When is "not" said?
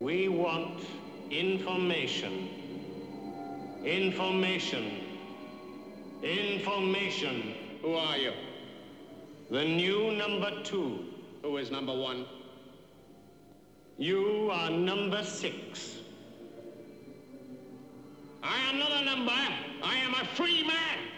18.78-18.90